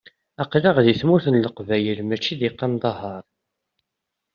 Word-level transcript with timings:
Aql-aɣ 0.43 0.77
deg 0.85 0.97
tmurt 1.01 1.25
n 1.29 1.41
Leqbayel, 1.43 1.99
mačči 2.03 2.35
deg 2.41 2.51
Qandahaṛ. 2.59 3.23